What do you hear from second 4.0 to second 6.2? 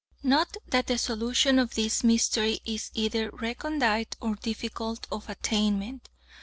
or difficult of attainment.